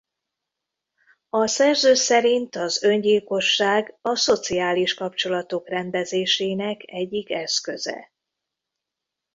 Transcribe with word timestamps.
A 1.29 1.47
szerző 1.47 1.93
szerint 1.93 2.55
az 2.55 2.83
öngyilkosság 2.83 3.97
a 4.01 4.15
szociális 4.15 4.93
kapcsolatok 4.93 5.69
rendezésének 5.69 6.81
egyik 6.85 7.29
eszköze. 7.29 8.11